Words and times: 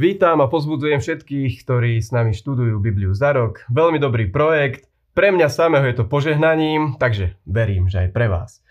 Vítam 0.00 0.40
a 0.40 0.48
pozbudzujem 0.48 0.96
všetkých, 0.96 1.60
ktorí 1.60 2.00
s 2.00 2.08
nami 2.08 2.32
študujú 2.32 2.80
Bibliu 2.80 3.12
za 3.12 3.36
rok. 3.36 3.68
Veľmi 3.68 4.00
dobrý 4.00 4.32
projekt. 4.32 4.88
Pre 5.12 5.28
mňa 5.28 5.52
samého 5.52 5.84
je 5.92 6.00
to 6.00 6.08
požehnaním, 6.08 6.96
takže 6.96 7.36
verím, 7.44 7.84
že 7.84 8.08
aj 8.08 8.16
pre 8.16 8.32
vás. 8.32 8.64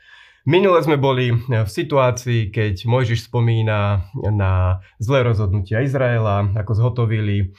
Minule 0.49 0.81
sme 0.81 0.97
boli 0.97 1.29
v 1.37 1.69
situácii, 1.69 2.49
keď 2.49 2.81
Mojžiš 2.81 3.29
spomína 3.29 4.09
na 4.33 4.81
zlé 4.97 5.21
rozhodnutia 5.21 5.85
Izraela, 5.85 6.49
ako 6.57 6.71
zhotovili 6.73 7.53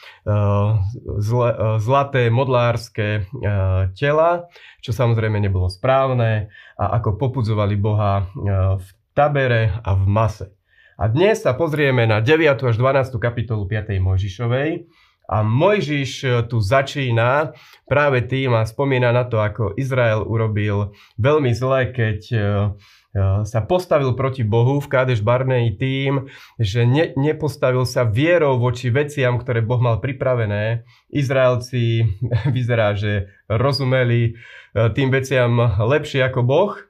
zle, 1.23 1.51
uh, 1.55 1.79
zlaté 1.79 2.27
modlárske 2.27 3.23
uh, 3.23 3.87
tela, 3.95 4.51
čo 4.83 4.91
samozrejme 4.91 5.39
nebolo 5.39 5.71
správne, 5.71 6.51
a 6.75 6.99
ako 6.99 7.23
popudzovali 7.23 7.79
Boha 7.79 8.27
v 8.83 8.89
tabere 9.15 9.79
a 9.79 9.95
v 9.95 10.05
mase. 10.11 10.60
A 11.01 11.09
dnes 11.09 11.41
sa 11.41 11.57
pozrieme 11.57 12.05
na 12.05 12.21
9. 12.21 12.61
až 12.61 12.77
12. 12.77 13.17
kapitolu 13.17 13.65
5. 13.65 13.97
Mojžišovej. 14.05 14.85
A 15.33 15.41
Mojžiš 15.41 16.13
e, 16.21 16.29
tu 16.45 16.61
začína 16.61 17.57
práve 17.89 18.21
tým 18.29 18.53
a 18.53 18.69
spomína 18.69 19.09
na 19.09 19.25
to, 19.25 19.41
ako 19.41 19.73
Izrael 19.81 20.21
urobil 20.21 20.93
veľmi 21.17 21.57
zle, 21.57 21.89
keď 21.89 22.21
e, 22.29 22.37
e, 22.37 22.43
sa 23.49 23.61
postavil 23.65 24.13
proti 24.13 24.45
Bohu 24.45 24.77
v 24.77 24.93
Kádeš 24.93 25.25
Barnej 25.25 25.73
tým, 25.81 26.29
že 26.61 26.85
ne, 26.85 27.17
nepostavil 27.17 27.89
sa 27.89 28.05
vierou 28.05 28.61
voči 28.61 28.93
veciam, 28.93 29.41
ktoré 29.41 29.65
Boh 29.65 29.81
mal 29.81 30.05
pripravené. 30.05 30.85
Izraelci 31.09 32.13
vyzerá, 32.53 32.93
že 32.93 33.33
rozumeli 33.49 34.37
tým 34.77 35.09
veciam 35.09 35.65
lepšie 35.81 36.29
ako 36.29 36.45
Boh, 36.45 36.90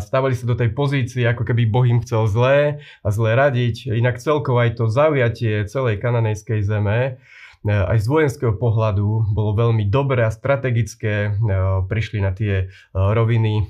stávali 0.00 0.38
sa 0.38 0.46
do 0.46 0.54
tej 0.54 0.70
pozície, 0.72 1.26
ako 1.26 1.42
keby 1.42 1.66
Boh 1.66 1.86
im 1.86 1.98
chcel 2.02 2.30
zlé 2.30 2.58
a 3.02 3.08
zlé 3.10 3.34
radiť. 3.34 3.90
Inak 3.90 4.22
celkovo 4.22 4.62
aj 4.62 4.78
to 4.78 4.84
zaujatie 4.86 5.66
celej 5.66 5.98
kananejskej 5.98 6.62
zeme 6.62 6.98
e, 7.66 7.70
aj 7.70 7.98
z 7.98 8.06
vojenského 8.06 8.54
pohľadu 8.54 9.34
bolo 9.34 9.58
veľmi 9.58 9.90
dobré 9.90 10.22
a 10.22 10.30
strategické. 10.30 11.34
E, 11.34 11.50
prišli 11.90 12.22
na 12.22 12.30
tie 12.30 12.54
e, 12.62 12.66
roviny 12.94 13.66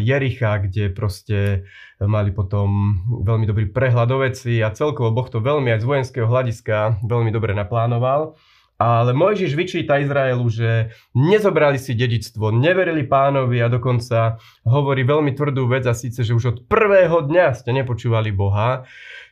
Jericha, 0.00 0.64
kde 0.64 0.88
proste 0.88 1.68
mali 2.00 2.32
potom 2.32 3.00
veľmi 3.24 3.44
dobrý 3.44 3.68
prehľad 3.68 4.08
o 4.16 4.18
veci 4.24 4.64
a 4.64 4.72
celkovo 4.72 5.12
Boh 5.12 5.28
to 5.28 5.44
veľmi 5.44 5.68
aj 5.76 5.80
z 5.84 5.88
vojenského 5.88 6.26
hľadiska 6.26 7.04
veľmi 7.04 7.28
dobre 7.28 7.52
naplánoval. 7.52 8.36
Ale 8.84 9.16
Mojžiš 9.16 9.56
vyčíta 9.56 9.96
Izraelu, 9.96 10.44
že 10.52 10.92
nezobrali 11.16 11.80
si 11.80 11.96
dedictvo, 11.96 12.52
neverili 12.52 13.08
pánovi 13.08 13.64
a 13.64 13.72
dokonca 13.72 14.36
hovorí 14.68 15.08
veľmi 15.08 15.32
tvrdú 15.32 15.64
vec 15.72 15.88
a 15.88 15.96
síce, 15.96 16.20
že 16.20 16.36
už 16.36 16.44
od 16.44 16.58
prvého 16.68 17.24
dňa 17.24 17.56
ste 17.56 17.72
nepočúvali 17.72 18.28
Boha, 18.28 18.84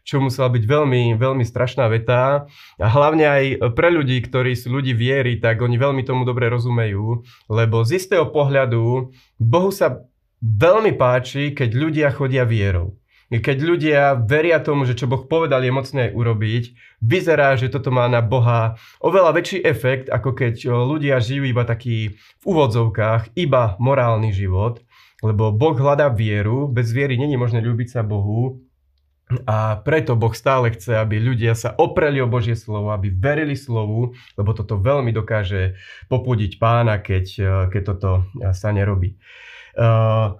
čo 0.08 0.24
musela 0.24 0.48
byť 0.48 0.64
veľmi, 0.64 1.20
veľmi 1.20 1.44
strašná 1.44 1.84
veta. 1.92 2.48
A 2.80 2.88
hlavne 2.88 3.28
aj 3.28 3.44
pre 3.76 3.92
ľudí, 3.92 4.24
ktorí 4.24 4.56
sú 4.56 4.72
ľudí 4.72 4.96
viery, 4.96 5.36
tak 5.36 5.60
oni 5.60 5.76
veľmi 5.76 6.00
tomu 6.00 6.24
dobre 6.24 6.48
rozumejú, 6.48 7.20
lebo 7.52 7.84
z 7.84 8.00
istého 8.00 8.32
pohľadu 8.32 9.12
Bohu 9.36 9.68
sa 9.68 10.00
veľmi 10.40 10.96
páči, 10.96 11.52
keď 11.52 11.70
ľudia 11.76 12.08
chodia 12.08 12.48
vierou 12.48 13.01
keď 13.40 13.56
ľudia 13.64 14.00
veria 14.20 14.60
tomu, 14.60 14.84
že 14.84 14.92
čo 14.92 15.08
Boh 15.08 15.24
povedal 15.24 15.64
je 15.64 15.72
mocné 15.72 16.00
aj 16.08 16.12
urobiť, 16.12 16.64
vyzerá, 17.00 17.56
že 17.56 17.72
toto 17.72 17.88
má 17.88 18.04
na 18.04 18.20
Boha 18.20 18.76
oveľa 19.00 19.32
väčší 19.32 19.64
efekt, 19.64 20.12
ako 20.12 20.36
keď 20.36 20.68
ľudia 20.68 21.16
žijú 21.16 21.48
iba 21.48 21.64
taký 21.64 22.12
v 22.12 22.44
úvodzovkách, 22.44 23.32
iba 23.40 23.80
morálny 23.80 24.36
život, 24.36 24.84
lebo 25.24 25.48
Boh 25.48 25.72
hľadá 25.72 26.12
vieru, 26.12 26.68
bez 26.68 26.92
viery 26.92 27.16
není 27.16 27.40
možné 27.40 27.64
ľúbiť 27.64 27.88
sa 27.88 28.02
Bohu, 28.04 28.60
a 29.48 29.80
preto 29.80 30.12
Boh 30.12 30.36
stále 30.36 30.68
chce, 30.76 30.92
aby 31.00 31.16
ľudia 31.16 31.56
sa 31.56 31.72
opreli 31.72 32.20
o 32.20 32.28
Božie 32.28 32.52
slovo, 32.52 32.92
aby 32.92 33.08
verili 33.08 33.56
slovu, 33.56 34.12
lebo 34.36 34.52
toto 34.52 34.76
veľmi 34.76 35.08
dokáže 35.08 35.80
popudiť 36.12 36.60
pána, 36.60 37.00
keď, 37.00 37.24
keď 37.72 37.82
toto 37.96 38.28
sa 38.52 38.68
nerobí. 38.76 39.16
Uh, 39.72 40.36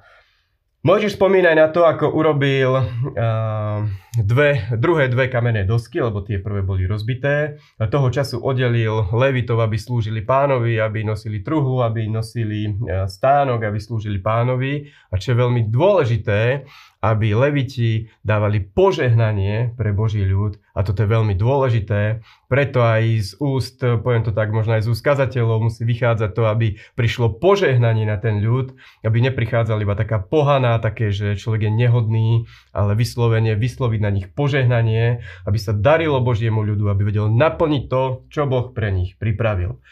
Môžeš 0.82 1.14
spomínať 1.14 1.54
na 1.54 1.70
to, 1.70 1.86
ako 1.86 2.10
urobil 2.10 2.74
uh, 2.74 3.86
dve, 4.18 4.66
druhé 4.74 5.06
dve 5.06 5.30
kamenné 5.30 5.62
dosky, 5.62 6.02
lebo 6.02 6.26
tie 6.26 6.42
prvé 6.42 6.66
boli 6.66 6.90
rozbité. 6.90 7.54
A 7.78 7.86
toho 7.86 8.10
času 8.10 8.42
oddelil 8.42 9.14
levitov, 9.14 9.62
aby 9.62 9.78
slúžili 9.78 10.26
pánovi, 10.26 10.82
aby 10.82 11.06
nosili 11.06 11.38
truhlu, 11.38 11.86
aby 11.86 12.10
nosili 12.10 12.66
uh, 12.66 13.06
stánok, 13.06 13.62
aby 13.62 13.78
slúžili 13.78 14.18
pánovi. 14.18 14.90
A 15.14 15.22
čo 15.22 15.30
je 15.30 15.40
veľmi 15.46 15.70
dôležité, 15.70 16.66
aby 17.02 17.34
leviti 17.34 18.14
dávali 18.22 18.62
požehnanie 18.62 19.74
pre 19.74 19.90
Boží 19.90 20.22
ľud 20.22 20.62
a 20.70 20.86
toto 20.86 21.02
je 21.02 21.10
veľmi 21.10 21.34
dôležité, 21.34 22.22
preto 22.46 22.78
aj 22.78 23.02
z 23.02 23.30
úst, 23.42 23.82
poviem 23.82 24.22
to 24.22 24.30
tak, 24.30 24.54
možno 24.54 24.78
aj 24.78 24.86
z 24.86 24.90
úst 24.94 25.02
kazateľov 25.02 25.66
musí 25.66 25.82
vychádzať 25.82 26.30
to, 26.30 26.46
aby 26.46 26.78
prišlo 26.94 27.42
požehnanie 27.42 28.06
na 28.06 28.22
ten 28.22 28.38
ľud, 28.38 28.78
aby 29.02 29.18
neprichádzala 29.18 29.82
iba 29.82 29.98
taká 29.98 30.22
pohaná, 30.22 30.78
také, 30.78 31.10
že 31.10 31.34
človek 31.34 31.66
je 31.66 31.72
nehodný, 31.74 32.28
ale 32.70 32.94
vyslovene 32.94 33.58
vysloviť 33.58 34.00
na 34.00 34.10
nich 34.14 34.30
požehnanie, 34.30 35.26
aby 35.42 35.58
sa 35.58 35.74
darilo 35.74 36.22
Božiemu 36.22 36.62
ľudu, 36.62 36.86
aby 36.86 37.02
vedel 37.02 37.26
naplniť 37.34 37.82
to, 37.90 38.30
čo 38.30 38.46
Boh 38.46 38.70
pre 38.70 38.94
nich 38.94 39.18
pripravil. 39.18 39.82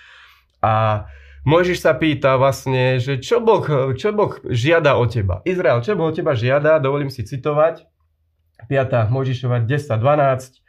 A 0.62 1.04
Mojžiš 1.41 1.81
sa 1.81 1.97
pýta 1.97 2.37
vlastne, 2.37 3.01
že 3.01 3.17
čo 3.17 3.41
boh, 3.41 3.65
čo 3.97 4.12
boh 4.12 4.37
žiada 4.45 5.01
o 5.01 5.09
teba. 5.09 5.41
Izrael, 5.49 5.81
čo 5.81 5.97
Boh 5.97 6.12
o 6.12 6.15
teba 6.15 6.37
žiada, 6.37 6.77
dovolím 6.77 7.09
si 7.09 7.25
citovať. 7.25 7.89
5. 8.69 9.09
Mojžišova 9.09 9.65
10.12. 9.65 10.61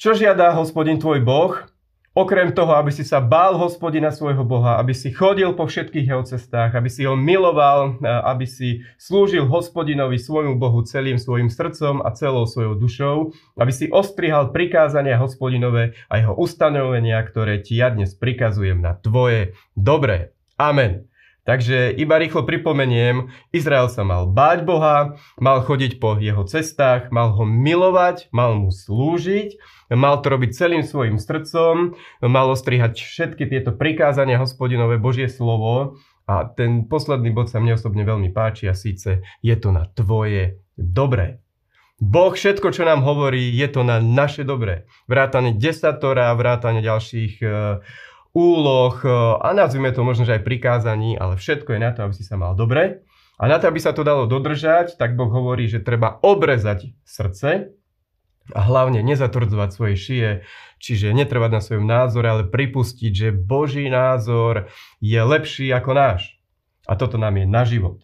Čo 0.00 0.16
žiada 0.16 0.56
hospodin 0.56 0.96
tvoj 0.96 1.20
Boh? 1.20 1.73
Okrem 2.14 2.54
toho, 2.54 2.78
aby 2.78 2.94
si 2.94 3.02
sa 3.02 3.18
bál 3.18 3.58
hospodina 3.58 4.14
svojho 4.14 4.46
Boha, 4.46 4.78
aby 4.78 4.94
si 4.94 5.10
chodil 5.10 5.50
po 5.58 5.66
všetkých 5.66 6.14
jeho 6.14 6.22
cestách, 6.22 6.70
aby 6.78 6.86
si 6.86 7.02
ho 7.02 7.18
miloval, 7.18 7.98
aby 8.06 8.46
si 8.46 8.86
slúžil 9.02 9.50
hospodinovi 9.50 10.14
svojmu 10.14 10.54
Bohu 10.54 10.86
celým 10.86 11.18
svojim 11.18 11.50
srdcom 11.50 12.06
a 12.06 12.14
celou 12.14 12.46
svojou 12.46 12.78
dušou, 12.78 13.16
aby 13.58 13.74
si 13.74 13.90
ostrihal 13.90 14.54
prikázania 14.54 15.18
hospodinové 15.18 15.98
a 16.06 16.22
jeho 16.22 16.38
ustanovenia, 16.38 17.18
ktoré 17.26 17.58
ti 17.58 17.82
ja 17.82 17.90
dnes 17.90 18.14
prikazujem 18.14 18.78
na 18.78 18.94
tvoje 18.94 19.58
dobré. 19.74 20.30
Amen. 20.54 21.10
Takže 21.44 21.92
iba 21.92 22.16
rýchlo 22.16 22.48
pripomeniem, 22.48 23.28
Izrael 23.52 23.92
sa 23.92 24.00
mal 24.00 24.24
báť 24.24 24.64
Boha, 24.64 25.20
mal 25.36 25.60
chodiť 25.60 26.00
po 26.00 26.16
jeho 26.16 26.40
cestách, 26.48 27.12
mal 27.12 27.36
ho 27.36 27.44
milovať, 27.44 28.32
mal 28.32 28.56
mu 28.56 28.72
slúžiť, 28.72 29.60
mal 29.92 30.24
to 30.24 30.32
robiť 30.32 30.56
celým 30.56 30.80
svojim 30.80 31.20
srdcom, 31.20 32.00
mal 32.24 32.48
ostrihať 32.48 32.96
všetky 32.96 33.44
tieto 33.52 33.76
prikázania 33.76 34.40
hospodinové 34.40 34.96
Božie 34.96 35.28
slovo 35.28 36.00
a 36.24 36.48
ten 36.48 36.88
posledný 36.88 37.28
bod 37.36 37.52
sa 37.52 37.60
mne 37.60 37.76
osobne 37.76 38.08
veľmi 38.08 38.32
páči 38.32 38.64
a 38.64 38.72
síce 38.72 39.20
je 39.44 39.54
to 39.60 39.68
na 39.68 39.84
tvoje 39.92 40.64
dobré. 40.80 41.44
Boh 42.00 42.34
všetko, 42.34 42.74
čo 42.74 42.82
nám 42.88 43.06
hovorí, 43.06 43.54
je 43.54 43.68
to 43.70 43.86
na 43.86 44.02
naše 44.02 44.42
dobré. 44.42 44.88
Vrátane 45.06 45.54
desatora, 45.54 46.34
vrátane 46.34 46.82
ďalších 46.82 47.34
uh, 47.44 47.78
úloh 48.34 48.98
e, 49.00 49.08
a 49.40 49.48
nazvime 49.54 49.94
to 49.94 50.02
možno, 50.02 50.26
že 50.26 50.36
aj 50.36 50.44
prikázaní, 50.44 51.14
ale 51.16 51.38
všetko 51.38 51.72
je 51.72 51.80
na 51.80 51.90
to, 51.94 52.04
aby 52.04 52.14
si 52.18 52.26
sa 52.26 52.34
mal 52.34 52.58
dobre. 52.58 53.06
A 53.38 53.50
na 53.50 53.58
to, 53.58 53.66
aby 53.66 53.82
sa 53.82 53.90
to 53.90 54.06
dalo 54.06 54.30
dodržať, 54.30 54.94
tak 54.94 55.18
Boh 55.18 55.30
hovorí, 55.30 55.66
že 55.66 55.82
treba 55.82 56.22
obrezať 56.22 56.94
srdce 57.02 57.74
a 58.52 58.60
hlavne 58.60 59.00
nezatvrdzovať 59.00 59.70
svoje 59.72 59.94
šie, 59.96 60.26
čiže 60.78 61.16
netrvať 61.16 61.50
na 61.50 61.60
svojom 61.64 61.86
názore, 61.88 62.28
ale 62.28 62.44
pripustiť, 62.44 63.12
že 63.14 63.28
Boží 63.32 63.88
názor 63.88 64.68
je 65.00 65.16
lepší 65.16 65.72
ako 65.72 65.96
náš. 65.96 66.36
A 66.84 67.00
toto 67.00 67.16
nám 67.16 67.40
je 67.40 67.46
na 67.48 67.64
život. 67.64 68.03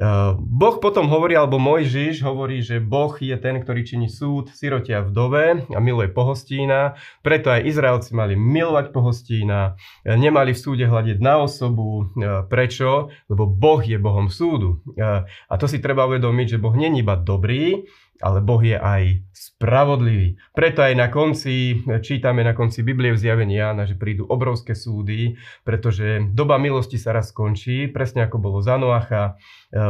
Eh, 0.00 0.32
boh 0.40 0.80
potom 0.80 1.12
hovorí, 1.12 1.36
alebo 1.36 1.60
Mojžiš 1.60 2.24
hovorí, 2.24 2.64
že 2.64 2.80
Boh 2.80 3.12
je 3.20 3.36
ten, 3.36 3.60
ktorý 3.60 3.84
činí 3.84 4.08
súd 4.08 4.48
sirotia 4.48 5.04
vdove 5.04 5.68
a 5.68 5.78
miluje 5.78 6.08
pohostína. 6.08 6.96
Preto 7.20 7.52
aj 7.52 7.68
Izraelci 7.68 8.16
mali 8.16 8.32
milovať 8.32 8.96
pohostína, 8.96 9.76
eh, 9.76 10.16
nemali 10.16 10.56
v 10.56 10.62
súde 10.64 10.88
hľadiť 10.88 11.20
na 11.20 11.44
osobu. 11.44 12.08
Eh, 12.16 12.48
prečo? 12.48 13.12
Lebo 13.28 13.44
Boh 13.44 13.84
je 13.84 14.00
Bohom 14.00 14.32
súdu. 14.32 14.80
A 14.96 15.54
to 15.60 15.68
si 15.68 15.84
treba 15.84 16.08
uvedomiť, 16.08 16.56
že 16.56 16.62
Boh 16.62 16.72
není 16.72 17.04
iba 17.04 17.20
dobrý, 17.20 17.84
ale 18.20 18.44
Boh 18.44 18.60
je 18.60 18.76
aj 18.76 19.24
spravodlivý. 19.32 20.36
Preto 20.52 20.84
aj 20.84 20.94
na 20.96 21.08
konci, 21.08 21.80
čítame 22.04 22.44
na 22.44 22.52
konci 22.52 22.84
Biblie 22.84 23.16
v 23.16 23.20
zjavení 23.20 23.56
Jána, 23.56 23.88
že 23.88 23.96
prídu 23.96 24.28
obrovské 24.28 24.76
súdy, 24.76 25.40
pretože 25.64 26.28
doba 26.36 26.60
milosti 26.60 27.00
sa 27.00 27.16
raz 27.16 27.32
skončí, 27.32 27.88
presne 27.88 28.28
ako 28.28 28.36
bolo 28.36 28.60
za 28.60 28.76
Noacha, 28.76 29.40
eh, 29.72 29.80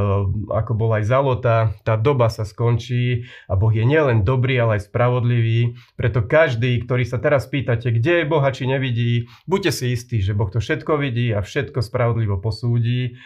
ako 0.55 0.73
bola 0.79 1.03
aj 1.03 1.05
za 1.11 1.19
Lota, 1.19 1.59
tá 1.83 1.99
doba 1.99 2.31
sa 2.31 2.47
skončí 2.47 3.27
a 3.51 3.59
Boh 3.59 3.75
je 3.75 3.83
nielen 3.83 4.23
dobrý, 4.23 4.63
ale 4.63 4.79
aj 4.79 4.87
spravodlivý. 4.87 5.75
Preto 5.99 6.23
každý, 6.23 6.87
ktorý 6.87 7.03
sa 7.03 7.19
teraz 7.19 7.51
pýtate, 7.51 7.91
kde 7.91 8.23
je 8.23 8.31
Boha, 8.31 8.55
či 8.55 8.71
nevidí, 8.71 9.27
buďte 9.51 9.73
si 9.75 9.85
istí, 9.93 10.23
že 10.23 10.39
Boh 10.39 10.49
to 10.49 10.63
všetko 10.63 10.95
vidí 11.03 11.35
a 11.35 11.43
všetko 11.43 11.83
spravodlivo 11.83 12.39
posúdi. 12.39 13.19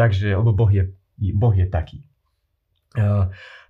Takže, 0.00 0.32
lebo 0.36 0.52
Boh 0.56 0.72
je, 0.72 0.92
boh 1.36 1.52
je 1.52 1.68
taký. 1.68 2.04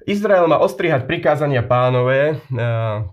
Izrael 0.07 0.47
má 0.47 0.63
ostrihať 0.63 1.03
prikázania 1.11 1.67
pánové. 1.67 2.39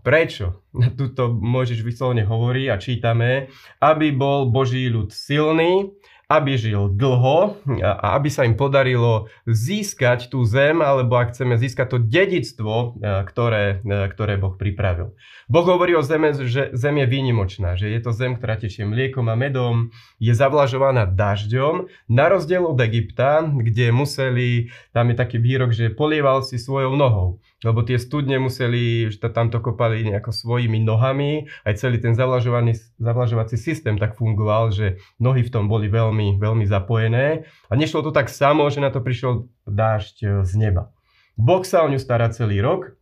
Prečo? 0.05 0.61
Tuto 0.93 1.33
môžeš 1.33 1.81
vyslovene 1.81 2.21
hovorí 2.21 2.69
a 2.69 2.77
čítame, 2.77 3.49
aby 3.81 4.13
bol 4.13 4.53
Boží 4.53 4.85
ľud 4.93 5.09
silný, 5.09 5.89
aby 6.33 6.57
žil 6.57 6.89
dlho 6.89 7.61
a 7.83 8.17
aby 8.17 8.29
sa 8.29 8.45
im 8.47 8.57
podarilo 8.57 9.29
získať 9.45 10.33
tú 10.33 10.41
zem, 10.47 10.81
alebo 10.81 11.17
ak 11.21 11.33
chceme 11.35 11.57
získať 11.57 11.87
to 11.93 11.97
dedictvo, 12.01 12.97
ktoré, 13.01 13.85
ktoré 13.85 14.41
Boh 14.41 14.57
pripravil. 14.57 15.13
Boh 15.45 15.67
hovorí 15.67 15.93
o 15.93 16.01
zeme, 16.01 16.33
že 16.33 16.73
zem 16.73 17.03
je 17.03 17.07
výnimočná, 17.07 17.77
že 17.77 17.91
je 17.93 17.99
to 18.01 18.11
zem, 18.15 18.39
ktorá 18.39 18.57
tečie 18.57 18.87
mliekom 18.87 19.29
a 19.29 19.35
medom, 19.37 19.93
je 20.17 20.33
zavlažovaná 20.33 21.05
dažďom, 21.05 21.91
na 22.09 22.25
rozdiel 22.31 22.65
od 22.65 22.79
Egypta, 22.81 23.45
kde 23.45 23.93
museli, 23.93 24.73
tam 24.95 25.11
je 25.11 25.15
taký 25.15 25.37
výrok, 25.37 25.75
že 25.75 25.93
polieval 25.93 26.41
si 26.41 26.57
svojou 26.57 26.97
nohou 26.97 27.43
lebo 27.63 27.81
tie 27.81 27.95
studne 27.97 28.37
museli, 28.37 29.07
že 29.09 29.23
tam 29.31 29.47
to 29.47 29.63
kopali 29.63 30.03
nejako 30.03 30.35
svojimi 30.35 30.83
nohami, 30.83 31.47
aj 31.63 31.79
celý 31.79 31.97
ten 32.03 32.13
zavlažovací 32.13 33.55
systém 33.55 33.95
tak 33.95 34.19
fungoval, 34.19 34.75
že 34.75 34.99
nohy 35.17 35.47
v 35.47 35.51
tom 35.51 35.71
boli 35.71 35.87
veľmi, 35.87 36.37
veľmi 36.37 36.67
zapojené 36.67 37.47
a 37.71 37.73
nešlo 37.73 38.03
to 38.03 38.11
tak 38.11 38.27
samo, 38.27 38.67
že 38.67 38.83
na 38.83 38.91
to 38.91 38.99
prišiel 38.99 39.47
dážď 39.63 40.15
e, 40.21 40.27
z 40.43 40.51
neba. 40.59 40.91
Boh 41.39 41.63
sa 41.65 41.81
o 41.81 41.89
ňu 41.89 41.97
stará 41.97 42.29
celý 42.29 42.61
rok 42.61 42.93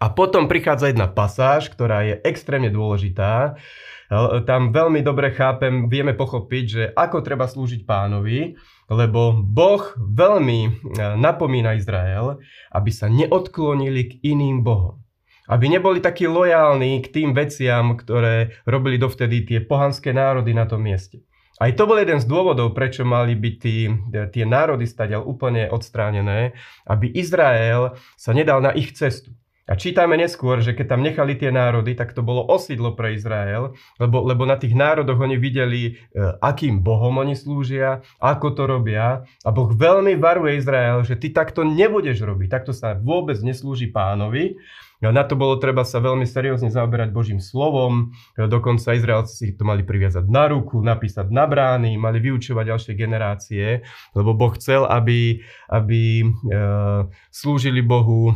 a 0.00 0.08
potom 0.10 0.48
prichádza 0.48 0.90
jedna 0.90 1.06
pasáž, 1.06 1.68
ktorá 1.68 2.02
je 2.02 2.18
extrémne 2.24 2.72
dôležitá. 2.72 3.58
E, 4.10 4.42
tam 4.46 4.74
veľmi 4.74 5.04
dobre 5.04 5.30
chápem, 5.34 5.86
vieme 5.86 6.16
pochopiť, 6.16 6.64
že 6.66 6.84
ako 6.96 7.22
treba 7.22 7.44
slúžiť 7.46 7.86
pánovi, 7.86 8.56
lebo 8.92 9.32
Boh 9.32 9.96
veľmi 9.96 10.60
e, 10.68 10.70
napomína 11.16 11.74
Izrael, 11.80 12.36
aby 12.68 12.90
sa 12.92 13.08
neodklonili 13.08 14.02
k 14.04 14.12
iným 14.20 14.60
bohom. 14.60 15.00
Aby 15.48 15.72
neboli 15.72 15.98
takí 15.98 16.28
lojálni 16.28 17.02
k 17.02 17.08
tým 17.08 17.30
veciam, 17.34 17.96
ktoré 17.96 18.62
robili 18.68 19.00
dovtedy 19.00 19.42
tie 19.42 19.58
pohanské 19.64 20.12
národy 20.12 20.52
na 20.52 20.68
tom 20.68 20.84
mieste. 20.84 21.24
Aj 21.62 21.70
to 21.72 21.86
bol 21.86 21.94
jeden 21.94 22.18
z 22.18 22.26
dôvodov, 22.26 22.74
prečo 22.74 23.06
mali 23.06 23.38
byť 23.38 23.54
tí, 23.62 23.86
tie 24.10 24.44
národy 24.44 24.82
stadiaľ 24.82 25.22
úplne 25.28 25.70
odstránené, 25.70 26.58
aby 26.88 27.06
Izrael 27.12 27.94
sa 28.18 28.34
nedal 28.34 28.58
na 28.58 28.74
ich 28.74 28.96
cestu. 28.98 29.30
A 29.70 29.78
čítame 29.78 30.18
neskôr, 30.18 30.58
že 30.58 30.74
keď 30.74 30.86
tam 30.98 31.06
nechali 31.06 31.38
tie 31.38 31.54
národy, 31.54 31.94
tak 31.94 32.10
to 32.18 32.26
bolo 32.26 32.42
osídlo 32.42 32.98
pre 32.98 33.14
Izrael, 33.14 33.78
lebo, 34.02 34.26
lebo 34.26 34.42
na 34.42 34.58
tých 34.58 34.74
národoch 34.74 35.22
oni 35.22 35.38
videli, 35.38 35.82
e, 35.86 36.18
akým 36.42 36.82
bohom 36.82 37.22
oni 37.22 37.38
slúžia, 37.38 38.02
ako 38.18 38.58
to 38.58 38.66
robia. 38.66 39.22
A 39.46 39.48
Boh 39.54 39.70
veľmi 39.70 40.18
varuje 40.18 40.58
Izrael, 40.58 41.06
že 41.06 41.14
ty 41.14 41.30
takto 41.30 41.62
nebudeš 41.62 42.26
robiť, 42.26 42.48
takto 42.50 42.74
sa 42.74 42.98
vôbec 42.98 43.38
neslúži 43.38 43.86
pánovi. 43.94 44.58
Na 45.02 45.26
to 45.26 45.34
bolo 45.34 45.58
treba 45.58 45.82
sa 45.82 45.98
veľmi 45.98 46.22
seriózne 46.22 46.70
zaoberať 46.70 47.10
Božím 47.10 47.38
slovom. 47.38 48.14
E, 48.34 48.46
dokonca 48.50 48.98
Izraelci 48.98 49.34
si 49.34 49.54
to 49.54 49.62
mali 49.62 49.86
priviazať 49.86 50.26
na 50.26 50.50
ruku, 50.50 50.82
napísať 50.82 51.30
na 51.30 51.46
brány, 51.46 51.94
mali 51.98 52.18
vyučovať 52.18 52.64
ďalšie 52.66 52.92
generácie, 52.98 53.86
lebo 54.14 54.34
Boh 54.34 54.54
chcel, 54.58 54.90
aby, 54.90 55.38
aby 55.70 56.22
e, 56.22 56.26
slúžili 57.30 57.82
Bohu 57.82 58.30
e, 58.30 58.34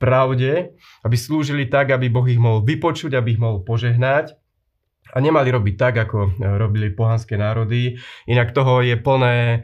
pravde, 0.00 0.72
aby 1.04 1.16
slúžili 1.20 1.68
tak, 1.68 1.92
aby 1.92 2.08
Boh 2.08 2.24
ich 2.24 2.40
mohol 2.40 2.64
vypočuť, 2.64 3.12
aby 3.12 3.36
ich 3.36 3.42
mohol 3.42 3.60
požehnať 3.60 4.40
a 5.12 5.16
nemali 5.20 5.52
robiť 5.52 5.74
tak, 5.76 5.94
ako 6.08 6.18
e, 6.24 6.30
robili 6.56 6.88
pohanské 6.90 7.36
národy. 7.36 8.00
Inak 8.24 8.56
toho 8.56 8.80
je 8.80 8.96
plné 8.96 9.36
e, 9.44 9.58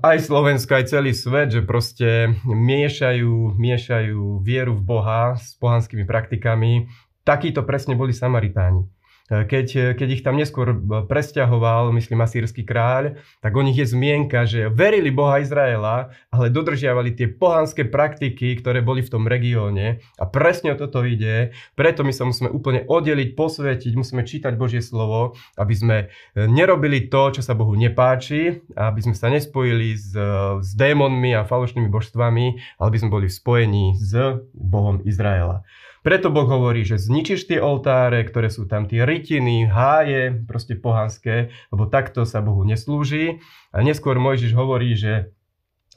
aj 0.00 0.16
Slovensko, 0.24 0.80
aj 0.80 0.88
celý 0.88 1.12
svet, 1.12 1.52
že 1.52 1.62
proste 1.62 2.32
miešajú, 2.48 3.60
miešajú 3.60 4.40
vieru 4.40 4.72
v 4.72 4.82
Boha 4.82 5.36
s 5.36 5.52
pohanskými 5.60 6.08
praktikami. 6.08 6.88
Takíto 7.28 7.66
presne 7.68 7.92
boli 7.92 8.16
Samaritáni. 8.16 8.88
Keď, 9.28 9.96
keď 10.00 10.08
ich 10.08 10.24
tam 10.24 10.40
neskôr 10.40 10.72
presťahoval, 11.04 11.92
myslím, 11.92 12.24
asýrsky 12.24 12.64
kráľ, 12.64 13.20
tak 13.44 13.52
o 13.52 13.60
nich 13.60 13.76
je 13.76 13.84
zmienka, 13.84 14.48
že 14.48 14.72
verili 14.72 15.12
Boha 15.12 15.44
Izraela, 15.44 16.16
ale 16.32 16.48
dodržiavali 16.48 17.12
tie 17.12 17.28
pohanské 17.28 17.84
praktiky, 17.84 18.56
ktoré 18.56 18.80
boli 18.80 19.04
v 19.04 19.12
tom 19.12 19.28
regióne. 19.28 20.00
A 20.16 20.24
presne 20.24 20.72
o 20.72 20.80
toto 20.80 21.04
ide. 21.04 21.52
Preto 21.76 22.08
my 22.08 22.12
sa 22.16 22.24
musíme 22.24 22.48
úplne 22.48 22.88
oddeliť, 22.88 23.36
posvetiť, 23.36 23.92
musíme 23.92 24.24
čítať 24.24 24.56
Božie 24.56 24.80
slovo, 24.80 25.36
aby 25.60 25.74
sme 25.76 25.96
e, 26.00 26.06
nerobili 26.48 27.12
to, 27.12 27.36
čo 27.36 27.44
sa 27.44 27.52
Bohu 27.52 27.76
nepáči, 27.76 28.64
aby 28.72 29.00
sme 29.04 29.12
sa 29.12 29.28
nespojili 29.28 29.92
s, 29.92 30.16
s 30.64 30.70
démonmi 30.72 31.36
a 31.36 31.44
falošnými 31.44 31.92
božstvami, 31.92 32.46
ale 32.80 32.86
aby 32.88 32.98
sme 32.98 33.12
boli 33.12 33.26
v 33.28 33.36
spojení 33.36 33.86
s 33.92 34.16
Bohom 34.56 35.04
Izraela. 35.04 35.62
Preto 36.06 36.30
Boh 36.30 36.46
hovorí, 36.46 36.86
že 36.86 37.00
zničíš 37.00 37.50
tie 37.50 37.58
oltáre, 37.58 38.22
ktoré 38.22 38.48
sú 38.48 38.70
tam 38.70 38.86
tie 38.86 39.02
rytiny, 39.02 39.66
háje, 39.66 40.44
proste 40.46 40.78
pohanské, 40.78 41.50
lebo 41.74 41.90
takto 41.90 42.22
sa 42.22 42.38
Bohu 42.38 42.62
neslúži. 42.62 43.42
A 43.74 43.82
neskôr 43.82 44.16
Mojžiš 44.16 44.52
hovorí, 44.54 44.94
že 44.94 45.34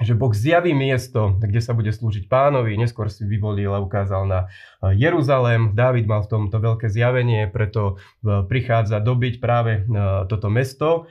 že 0.01 0.17
Boh 0.17 0.33
zjaví 0.33 0.73
miesto, 0.73 1.37
kde 1.37 1.61
sa 1.61 1.77
bude 1.77 1.93
slúžiť 1.93 2.25
pánovi. 2.25 2.73
Neskôr 2.73 3.11
si 3.13 3.21
vyvolil 3.21 3.69
a 3.69 3.83
ukázal 3.83 4.25
na 4.25 4.39
e, 4.81 4.97
Jeruzalém. 4.97 5.77
Dávid 5.77 6.09
mal 6.09 6.25
v 6.25 6.31
tomto 6.31 6.57
veľké 6.57 6.89
zjavenie, 6.89 7.45
preto 7.53 8.01
e, 8.25 8.41
prichádza 8.49 8.97
dobiť 8.97 9.37
práve 9.37 9.85
e, 9.85 10.01
toto 10.25 10.49
mesto. 10.49 11.05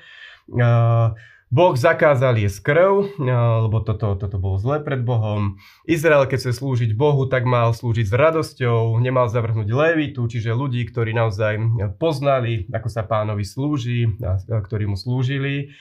Boh 1.50 1.75
zakázal 1.75 2.38
jesť 2.38 2.62
krv, 2.62 3.19
lebo 3.67 3.82
toto, 3.82 4.14
toto 4.14 4.38
bolo 4.38 4.55
zlé 4.62 4.79
pred 4.87 5.02
Bohom. 5.02 5.58
Izrael, 5.82 6.23
keď 6.31 6.47
chce 6.47 6.52
slúžiť 6.62 6.94
Bohu, 6.94 7.26
tak 7.26 7.43
mal 7.43 7.75
slúžiť 7.75 8.06
s 8.06 8.14
radosťou, 8.14 8.94
nemal 9.02 9.26
zavrhnúť 9.26 9.67
levitu, 9.67 10.31
čiže 10.31 10.55
ľudí, 10.55 10.87
ktorí 10.87 11.11
naozaj 11.11 11.58
poznali, 11.99 12.70
ako 12.70 12.87
sa 12.87 13.02
pánovi 13.02 13.43
slúži, 13.43 14.14
a 14.23 14.38
ktorí 14.62 14.87
mu 14.87 14.94
slúžili. 14.94 15.75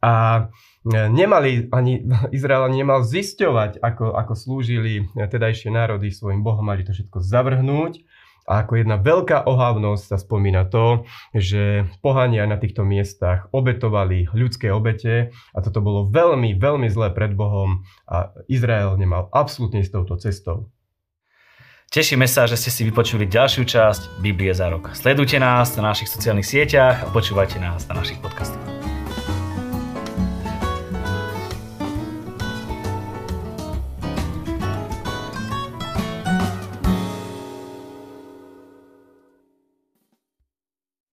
A 0.00 0.48
nemali, 0.88 1.68
ani 1.68 2.00
Izrael 2.36 2.64
ani 2.64 2.80
nemal 2.80 3.04
zisťovať, 3.04 3.84
ako, 3.84 4.16
ako 4.16 4.32
slúžili 4.32 5.04
tedajšie 5.12 5.68
národy 5.68 6.08
svojim 6.08 6.40
Bohom, 6.40 6.64
mali 6.64 6.80
to 6.80 6.96
všetko 6.96 7.20
zavrhnúť. 7.20 8.08
A 8.50 8.66
ako 8.66 8.82
jedna 8.82 8.98
veľká 8.98 9.46
ohavnosť 9.46 10.04
sa 10.10 10.18
spomína 10.18 10.66
to, 10.66 11.06
že 11.30 11.86
pohania 12.02 12.42
na 12.50 12.58
týchto 12.58 12.82
miestach 12.82 13.46
obetovali 13.54 14.26
ľudské 14.34 14.74
obete 14.74 15.30
a 15.54 15.58
toto 15.62 15.78
bolo 15.78 16.10
veľmi, 16.10 16.58
veľmi 16.58 16.90
zlé 16.90 17.14
pred 17.14 17.38
Bohom 17.38 17.86
a 18.10 18.34
Izrael 18.50 18.98
nemal 18.98 19.30
absolútne 19.30 19.86
s 19.86 19.94
touto 19.94 20.18
cestou. 20.18 20.74
Tešíme 21.90 22.26
sa, 22.26 22.46
že 22.46 22.54
ste 22.54 22.70
si 22.70 22.82
vypočuli 22.86 23.26
ďalšiu 23.26 23.66
časť 23.66 24.22
Biblie 24.22 24.54
za 24.54 24.70
rok. 24.70 24.94
Sledujte 24.94 25.38
nás 25.42 25.74
na 25.74 25.90
našich 25.90 26.10
sociálnych 26.10 26.46
sieťach 26.46 27.06
a 27.06 27.10
počúvajte 27.10 27.58
nás 27.58 27.86
na 27.90 27.98
našich 27.98 28.18
podcastoch. 28.22 28.79